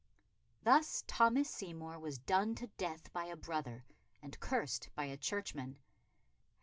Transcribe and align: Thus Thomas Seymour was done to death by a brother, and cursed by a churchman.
Thus 0.63 1.03
Thomas 1.05 1.47
Seymour 1.47 1.99
was 1.99 2.17
done 2.17 2.55
to 2.55 2.65
death 2.75 3.13
by 3.13 3.25
a 3.25 3.35
brother, 3.37 3.85
and 4.19 4.39
cursed 4.39 4.89
by 4.95 5.05
a 5.05 5.15
churchman. 5.15 5.77